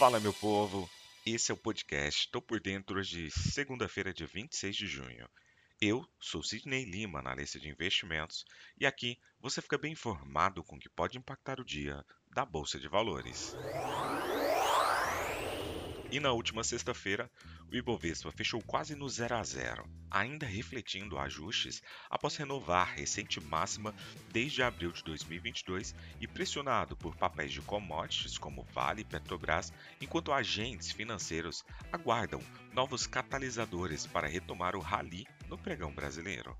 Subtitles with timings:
[0.00, 0.88] Fala, meu povo!
[1.26, 5.28] Esse é o podcast Tô por Dentro de segunda-feira, dia 26 de junho.
[5.78, 8.46] Eu sou Sidney Lima, analista de investimentos,
[8.78, 12.80] e aqui você fica bem informado com o que pode impactar o dia da Bolsa
[12.80, 13.58] de Valores.
[16.12, 17.30] E na última sexta-feira,
[17.70, 21.80] o Ibovespa fechou quase no 0 a 0, ainda refletindo ajustes
[22.10, 23.94] após renovar recente máxima
[24.32, 30.32] desde abril de 2022 e pressionado por papéis de commodities como Vale e Petrobras, enquanto
[30.32, 36.56] agentes financeiros aguardam novos catalisadores para retomar o rally no pregão brasileiro.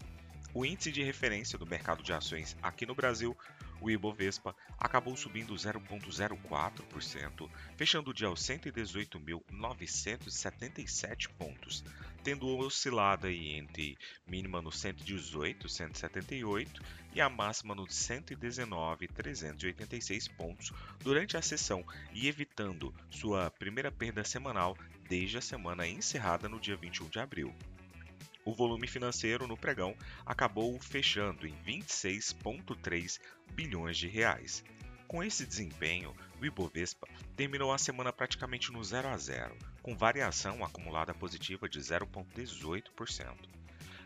[0.55, 3.37] O índice de referência do mercado de ações aqui no Brasil
[3.81, 11.83] o Ibovespa acabou subindo 0,04%, fechando o dia aos 118.977 pontos,
[12.23, 16.83] tendo oscilado aí entre mínima no 118, 178
[17.15, 24.23] e a máxima no 119, 386 pontos durante a sessão e evitando sua primeira perda
[24.25, 27.53] semanal desde a semana encerrada no dia 21 de abril.
[28.51, 29.95] O volume financeiro no pregão
[30.27, 33.21] acabou fechando em 26,3
[33.53, 34.65] bilhões de reais.
[35.07, 40.65] Com esse desempenho, o Ibovespa terminou a semana praticamente no 0 a 0, com variação
[40.65, 43.37] acumulada positiva de 0,18%.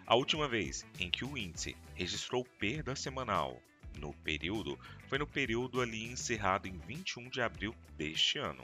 [0.07, 3.59] A última vez em que o índice registrou perda semanal
[3.97, 8.63] no período foi no período ali encerrado em 21 de abril deste ano.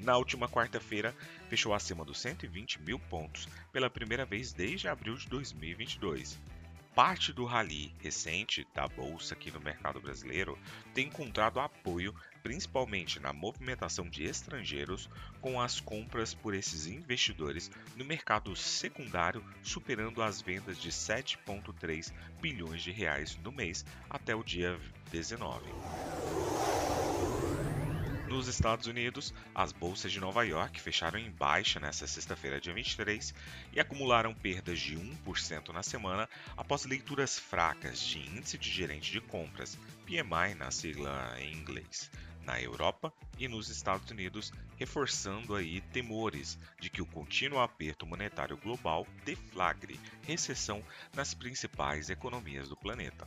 [0.00, 1.14] Na última quarta-feira,
[1.48, 6.38] fechou acima dos 120 mil pontos pela primeira vez desde abril de 2022.
[6.96, 10.58] Parte do rally recente da bolsa aqui no mercado brasileiro
[10.94, 15.10] tem encontrado apoio principalmente na movimentação de estrangeiros
[15.42, 22.82] com as compras por esses investidores no mercado secundário superando as vendas de 7,3 bilhões
[22.82, 25.60] de reais no mês até o dia 19.
[28.36, 33.32] Nos Estados Unidos, as bolsas de Nova York fecharam em baixa nesta sexta-feira, dia 23,
[33.72, 39.22] e acumularam perdas de 1% na semana após leituras fracas de índice de gerente de
[39.22, 42.10] compras, PMI na sigla em inglês,
[42.46, 48.56] na Europa e nos Estados Unidos, reforçando aí temores de que o contínuo aperto monetário
[48.56, 50.82] global deflagre recessão
[51.14, 53.26] nas principais economias do planeta.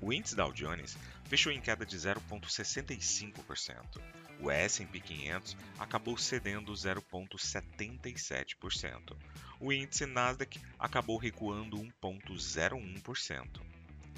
[0.00, 4.00] O índice Dow Jones fechou em queda de 0,65%.
[4.40, 9.16] O S&P 500 acabou cedendo 0,77%.
[9.58, 13.60] O índice Nasdaq acabou recuando 1,01%.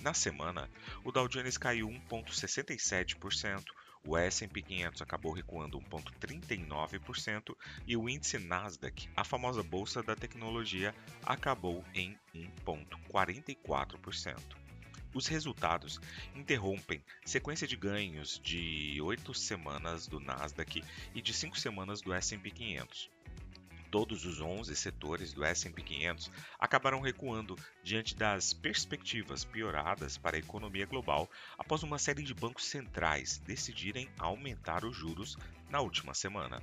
[0.02, 0.68] Na semana,
[1.04, 3.64] o Dow Jones caiu 1,67%,
[4.06, 7.56] o S&P 500 acabou recuando 1,39%
[7.86, 10.94] e o índice Nasdaq, a famosa bolsa da tecnologia,
[11.24, 12.18] acabou em
[12.66, 14.60] 1,44%.
[15.12, 16.00] Os resultados
[16.34, 20.84] interrompem sequência de ganhos de oito semanas do Nasdaq
[21.14, 23.10] e de cinco semanas do S&P 500.
[23.90, 30.38] Todos os 11 setores do S&P 500 acabaram recuando diante das perspectivas pioradas para a
[30.38, 31.28] economia global
[31.58, 35.36] após uma série de bancos centrais decidirem aumentar os juros
[35.68, 36.62] na última semana.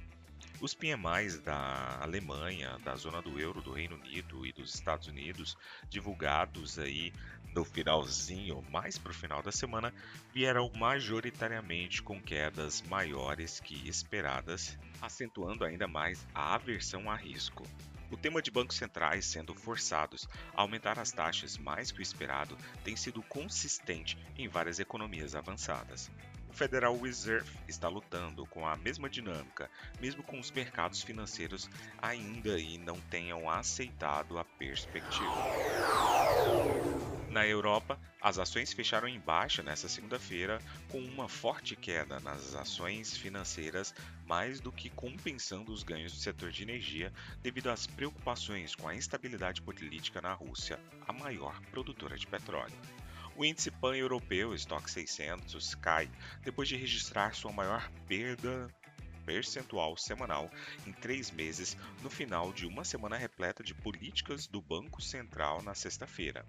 [0.59, 5.56] Os PMIs da Alemanha, da zona do euro, do Reino Unido e dos Estados Unidos,
[5.88, 7.13] divulgados aí
[7.53, 9.94] no finalzinho, mais para o final da semana,
[10.34, 17.63] vieram majoritariamente com quedas maiores que esperadas, acentuando ainda mais a aversão a risco.
[18.09, 22.57] O tema de bancos centrais sendo forçados a aumentar as taxas mais que o esperado
[22.84, 26.09] tem sido consistente em várias economias avançadas.
[26.52, 29.69] Federal Reserve está lutando com a mesma dinâmica,
[30.00, 31.69] mesmo com os mercados financeiros
[32.02, 35.46] ainda e não tenham aceitado a perspectiva.
[37.30, 43.18] Na Europa, as ações fecharam em baixa nesta segunda-feira, com uma forte queda nas ações
[43.18, 43.94] financeiras,
[44.25, 47.12] mais do que compensando os ganhos do setor de energia
[47.44, 52.75] devido às preocupações com a instabilidade política na Rússia, a maior produtora de petróleo.
[53.37, 56.09] O índice pan-europeu Stock 600 cai
[56.43, 58.67] depois de registrar sua maior perda
[59.28, 60.49] percentual semanal
[60.87, 65.75] em três meses no final de uma semana repleta de políticas do Banco Central na
[65.75, 66.43] sexta-feira.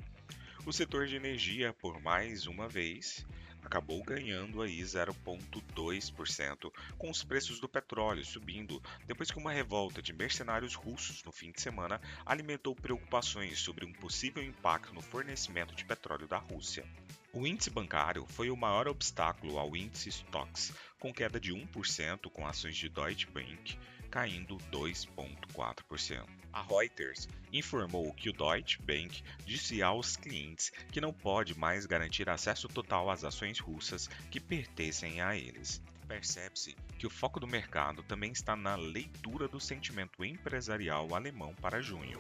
[0.65, 3.27] O setor de energia, por mais uma vez,
[3.69, 10.15] acabou ganhando aí 0,2%, com os preços do petróleo subindo depois que uma revolta de
[10.15, 15.85] mercenários russos no fim de semana alimentou preocupações sobre um possível impacto no fornecimento de
[15.85, 16.83] petróleo da Rússia.
[17.31, 22.47] O índice bancário foi o maior obstáculo ao índice Stocks, com queda de 1% com
[22.47, 23.79] ações de Deutsche Bank
[24.11, 26.27] caindo 2,4%.
[26.53, 32.29] A Reuters informou que o Deutsche Bank disse aos clientes que não pode mais garantir
[32.29, 35.83] acesso total às ações russas que pertencem a eles.
[36.09, 41.83] percebe-se que o foco do mercado também está na leitura do sentimento empresarial alemão para
[41.83, 42.19] junho.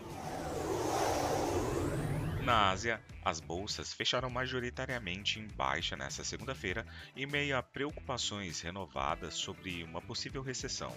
[2.43, 6.87] Na Ásia, as bolsas fecharam majoritariamente em baixa nesta segunda-feira,
[7.17, 10.97] em meio a preocupações renovadas sobre uma possível recessão.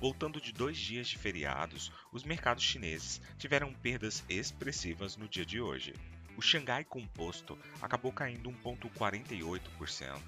[0.00, 5.60] Voltando de dois dias de feriados, os mercados chineses tiveram perdas expressivas no dia de
[5.60, 5.94] hoje.
[6.36, 10.20] O Xangai Composto acabou caindo 1,48%,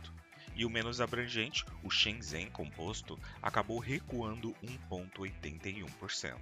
[0.55, 4.55] e o menos abrangente, o Shenzhen Composto, acabou recuando
[4.91, 6.37] 1,81%.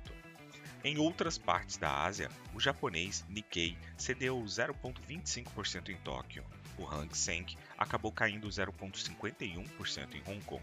[0.84, 6.44] Em outras partes da Ásia, o japonês Nikkei cedeu 0,25% em Tóquio,
[6.76, 10.62] o Hang Seng acabou caindo 0,51% em Hong Kong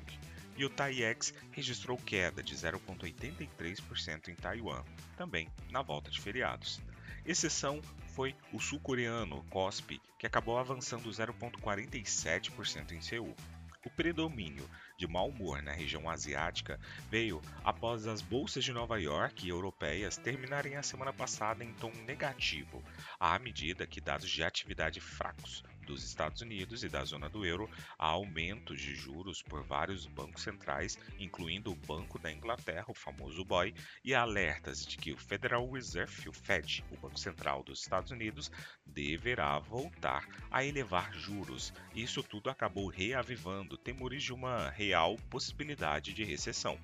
[0.57, 4.83] e o TAIEX registrou queda de 0,83% em Taiwan,
[5.17, 6.81] também na volta de feriados.
[7.25, 7.81] Exceção
[8.15, 13.35] foi o sul-coreano KOSPI, que acabou avançando 0,47% em Seul.
[13.83, 19.45] O predomínio de mau humor na região asiática veio após as bolsas de Nova York
[19.45, 22.83] e europeias terminarem a semana passada em tom negativo,
[23.19, 27.69] à medida que dados de atividade fracos dos Estados Unidos e da zona do euro
[27.99, 33.43] há aumentos de juros por vários bancos centrais, incluindo o Banco da Inglaterra, o famoso
[33.43, 38.11] BOE, e alertas de que o Federal Reserve, o Fed, o Banco Central dos Estados
[38.11, 38.49] Unidos,
[38.85, 41.73] deverá voltar a elevar juros.
[41.93, 46.79] Isso tudo acabou reavivando temores de uma real possibilidade de recessão.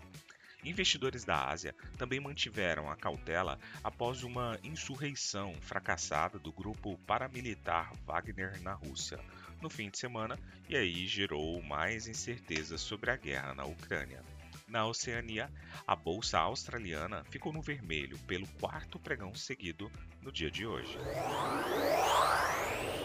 [0.67, 8.61] Investidores da Ásia também mantiveram a cautela após uma insurreição fracassada do grupo paramilitar Wagner
[8.61, 9.17] na Rússia
[9.61, 10.37] no fim de semana
[10.67, 14.21] e aí gerou mais incertezas sobre a guerra na Ucrânia.
[14.67, 15.49] Na Oceania,
[15.87, 19.89] a bolsa australiana ficou no vermelho pelo quarto pregão seguido
[20.21, 20.97] no dia de hoje.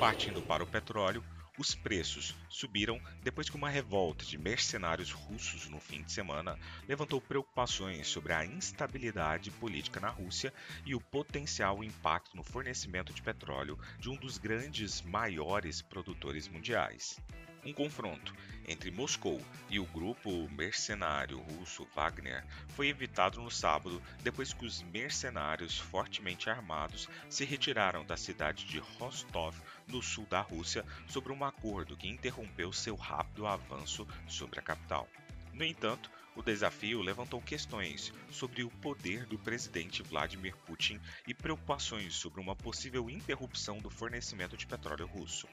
[0.01, 1.23] Partindo para o petróleo,
[1.63, 7.21] os preços subiram depois que uma revolta de mercenários russos no fim de semana levantou
[7.21, 10.53] preocupações sobre a instabilidade política na Rússia
[10.85, 17.17] e o potencial impacto no fornecimento de petróleo de um dos grandes maiores produtores mundiais.
[17.65, 18.35] Um confronto
[18.67, 24.83] entre Moscou e o grupo mercenário russo Wagner foi evitado no sábado depois que os
[24.83, 29.57] mercenários fortemente armados se retiraram da cidade de Rostov,
[29.87, 35.09] no sul da Rússia, sobre um acordo que interrompeu seu rápido avanço sobre a capital.
[35.53, 40.99] No entanto, o desafio levantou questões sobre o poder do presidente Vladimir Putin
[41.29, 45.47] e preocupações sobre uma possível interrupção do fornecimento de petróleo russo.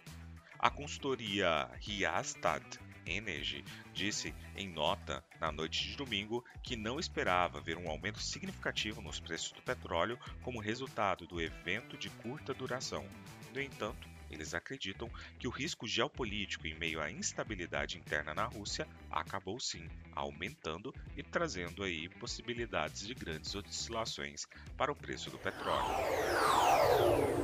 [0.62, 2.62] A consultoria Riastad
[3.06, 3.64] Energy
[3.94, 9.22] disse em nota na noite de domingo que não esperava ver um aumento significativo nos
[9.22, 13.10] preços do petróleo como resultado do evento de curta duração.
[13.54, 15.10] No entanto, eles acreditam
[15.40, 21.24] que o risco geopolítico em meio à instabilidade interna na Rússia acabou sim aumentando e
[21.24, 24.46] trazendo aí possibilidades de grandes oscilações
[24.76, 27.39] para o preço do petróleo.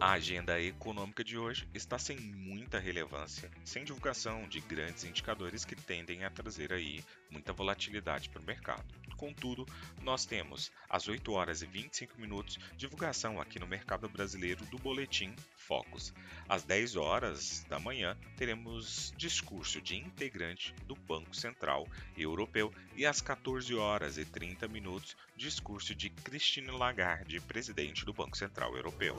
[0.00, 5.76] A agenda econômica de hoje está sem muita relevância, sem divulgação de grandes indicadores que
[5.76, 8.82] tendem a trazer aí muita volatilidade para o mercado.
[9.20, 9.66] Contudo,
[10.00, 15.36] nós temos às 8 horas e 25 minutos divulgação aqui no mercado brasileiro do boletim
[15.54, 16.14] Focus.
[16.48, 21.86] Às 10 horas da manhã teremos discurso de integrante do Banco Central
[22.16, 28.38] Europeu e às 14 horas e 30 minutos discurso de Christine Lagarde, presidente do Banco
[28.38, 29.14] Central Europeu.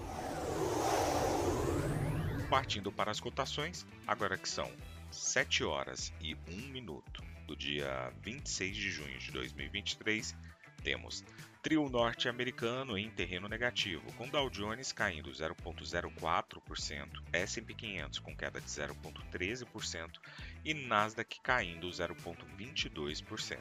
[2.50, 4.72] Partindo para as cotações, agora que são
[5.12, 10.34] 7 horas e 1 minuto do dia 26 de junho de 2023,
[10.82, 11.22] temos
[11.62, 18.68] trio norte-americano em terreno negativo, com Dow Jones caindo 0,04%, S&P 500 com queda de
[18.68, 20.18] 0,13%
[20.64, 23.58] e Nasdaq caindo 0,22%.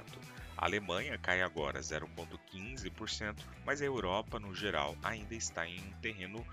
[0.56, 6.47] A Alemanha cai agora 0,15%, mas a Europa no geral ainda está em terreno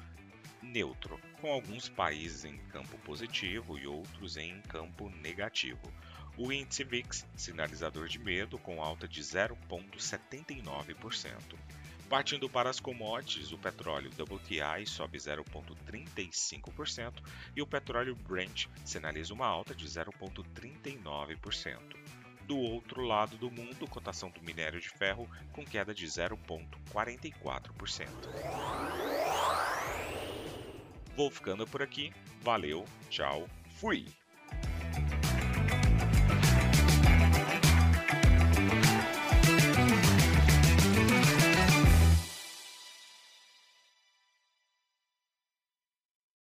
[0.63, 5.94] neutro, com alguns países em campo positivo e outros em campo negativo.
[6.38, 11.34] O índice VIX, sinalizador de medo, com alta de 0,79%.
[12.08, 17.24] Partindo para as commodities, o petróleo WTI sobe 0,35%
[17.56, 21.79] e o petróleo Brent sinaliza uma alta de 0,39%.
[22.46, 28.08] Do outro lado do mundo, cotação do minério de ferro com queda de 0,44%.
[31.15, 34.06] Vou ficando por aqui, valeu, tchau, fui!